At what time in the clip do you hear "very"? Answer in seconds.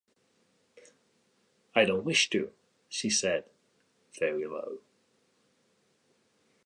4.19-4.47